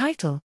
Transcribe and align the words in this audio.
Title. 0.00 0.40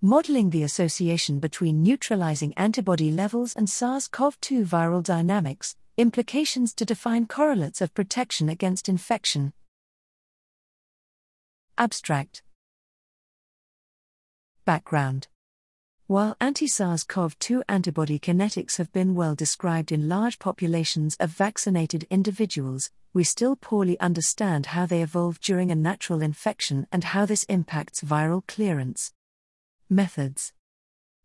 Modeling 0.00 0.50
the 0.50 0.62
association 0.62 1.40
between 1.40 1.82
neutralizing 1.82 2.54
antibody 2.56 3.10
levels 3.10 3.54
and 3.56 3.68
SARS 3.68 4.06
CoV 4.06 4.40
2 4.40 4.64
viral 4.64 5.02
dynamics, 5.02 5.74
implications 5.96 6.72
to 6.74 6.84
define 6.84 7.26
correlates 7.26 7.80
of 7.80 7.92
protection 7.92 8.48
against 8.48 8.88
infection. 8.88 9.52
Abstract. 11.76 12.44
Background 14.64 15.26
While 16.06 16.36
anti 16.38 16.66
SARS 16.66 17.02
CoV 17.02 17.38
2 17.38 17.62
antibody 17.66 18.18
kinetics 18.18 18.76
have 18.76 18.92
been 18.92 19.14
well 19.14 19.34
described 19.34 19.90
in 19.90 20.06
large 20.06 20.38
populations 20.38 21.16
of 21.18 21.30
vaccinated 21.30 22.06
individuals, 22.10 22.90
we 23.14 23.24
still 23.24 23.56
poorly 23.56 23.98
understand 23.98 24.66
how 24.66 24.84
they 24.84 25.00
evolve 25.00 25.40
during 25.40 25.70
a 25.70 25.74
natural 25.74 26.20
infection 26.20 26.86
and 26.92 27.04
how 27.04 27.24
this 27.24 27.44
impacts 27.44 28.02
viral 28.02 28.46
clearance. 28.46 29.14
Methods 29.88 30.52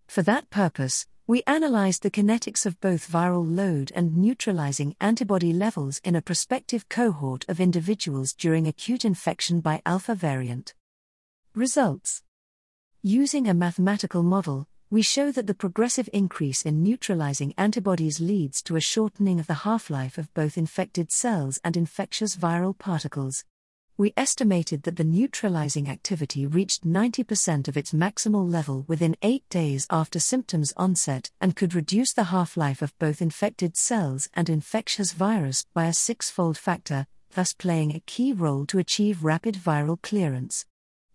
For 0.07 0.21
that 0.21 0.49
purpose, 0.49 1.07
we 1.27 1.43
analyzed 1.45 2.03
the 2.03 2.09
kinetics 2.09 2.65
of 2.65 2.79
both 2.79 3.11
viral 3.11 3.45
load 3.45 3.91
and 3.93 4.15
neutralizing 4.15 4.95
antibody 5.01 5.51
levels 5.51 5.99
in 6.05 6.15
a 6.15 6.21
prospective 6.21 6.87
cohort 6.87 7.43
of 7.49 7.59
individuals 7.59 8.31
during 8.31 8.65
acute 8.65 9.03
infection 9.03 9.59
by 9.59 9.81
alpha 9.85 10.15
variant. 10.15 10.73
Results 11.53 12.23
Using 13.01 13.47
a 13.47 13.53
mathematical 13.53 14.23
model, 14.23 14.67
we 14.89 15.01
show 15.01 15.31
that 15.31 15.47
the 15.47 15.53
progressive 15.53 16.09
increase 16.11 16.63
in 16.63 16.83
neutralizing 16.83 17.53
antibodies 17.57 18.19
leads 18.19 18.61
to 18.63 18.75
a 18.75 18.81
shortening 18.81 19.39
of 19.39 19.47
the 19.47 19.63
half 19.63 19.89
life 19.89 20.17
of 20.17 20.33
both 20.33 20.57
infected 20.57 21.09
cells 21.09 21.61
and 21.63 21.77
infectious 21.77 22.35
viral 22.35 22.77
particles. 22.77 23.45
We 23.95 24.13
estimated 24.17 24.83
that 24.83 24.97
the 24.97 25.05
neutralizing 25.05 25.87
activity 25.87 26.45
reached 26.45 26.85
90% 26.85 27.69
of 27.69 27.77
its 27.77 27.93
maximal 27.93 28.51
level 28.51 28.83
within 28.89 29.15
8 29.21 29.47
days 29.49 29.87
after 29.89 30.19
symptoms 30.19 30.73
onset 30.75 31.31
and 31.39 31.55
could 31.55 31.73
reduce 31.73 32.11
the 32.11 32.25
half 32.25 32.57
life 32.57 32.81
of 32.81 32.99
both 32.99 33.21
infected 33.21 33.77
cells 33.77 34.27
and 34.33 34.49
infectious 34.49 35.13
virus 35.13 35.65
by 35.73 35.85
a 35.85 35.93
six 35.93 36.29
fold 36.29 36.57
factor, 36.57 37.07
thus 37.31 37.53
playing 37.53 37.95
a 37.95 38.01
key 38.01 38.33
role 38.33 38.65
to 38.65 38.77
achieve 38.77 39.23
rapid 39.23 39.55
viral 39.55 40.01
clearance. 40.01 40.65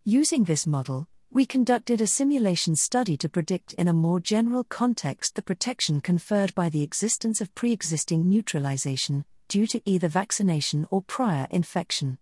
Using 0.06 0.44
this 0.44 0.66
model, 0.66 1.08
we 1.34 1.44
conducted 1.44 2.00
a 2.00 2.06
simulation 2.06 2.76
study 2.76 3.16
to 3.16 3.28
predict 3.28 3.72
in 3.72 3.88
a 3.88 3.92
more 3.92 4.20
general 4.20 4.62
context 4.62 5.34
the 5.34 5.42
protection 5.42 6.00
conferred 6.00 6.54
by 6.54 6.68
the 6.68 6.84
existence 6.84 7.40
of 7.40 7.52
pre 7.56 7.72
existing 7.72 8.28
neutralization, 8.28 9.24
due 9.48 9.66
to 9.66 9.82
either 9.84 10.06
vaccination 10.06 10.86
or 10.92 11.02
prior 11.02 11.48
infection. 11.50 12.16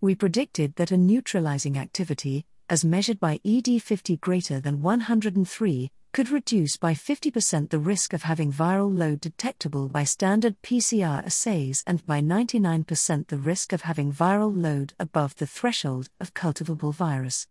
We 0.00 0.14
predicted 0.14 0.76
that 0.76 0.90
a 0.90 0.96
neutralizing 0.96 1.76
activity, 1.76 2.46
as 2.70 2.86
measured 2.86 3.20
by 3.20 3.36
ED50 3.44 4.18
greater 4.18 4.60
than 4.60 4.80
103, 4.80 5.90
could 6.14 6.30
reduce 6.30 6.78
by 6.78 6.94
50% 6.94 7.68
the 7.68 7.78
risk 7.78 8.14
of 8.14 8.22
having 8.22 8.50
viral 8.50 8.96
load 8.96 9.20
detectable 9.20 9.90
by 9.90 10.04
standard 10.04 10.56
PCR 10.62 11.22
assays 11.26 11.84
and 11.86 12.06
by 12.06 12.22
99% 12.22 13.26
the 13.26 13.36
risk 13.36 13.74
of 13.74 13.82
having 13.82 14.10
viral 14.10 14.56
load 14.56 14.94
above 14.98 15.36
the 15.36 15.46
threshold 15.46 16.08
of 16.18 16.32
cultivable 16.32 16.92
virus. 16.92 17.46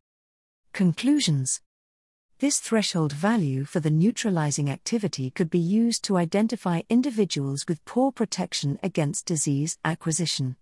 Conclusions 0.73 1.61
This 2.39 2.59
threshold 2.59 3.13
value 3.13 3.63
for 3.63 3.79
the 3.79 3.91
neutralizing 3.91 4.71
activity 4.71 5.29
could 5.29 5.51
be 5.51 5.59
used 5.59 6.03
to 6.05 6.17
identify 6.17 6.81
individuals 6.89 7.65
with 7.67 7.85
poor 7.85 8.11
protection 8.11 8.79
against 8.81 9.27
disease 9.27 9.77
acquisition. 9.85 10.55